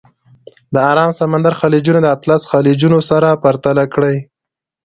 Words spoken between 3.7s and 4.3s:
کړئ.